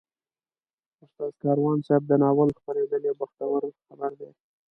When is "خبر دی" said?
3.87-4.29